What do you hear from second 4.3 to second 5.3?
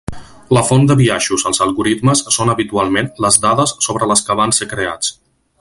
que van ser creats.